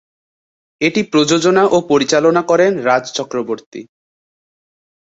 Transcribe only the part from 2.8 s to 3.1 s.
রাজ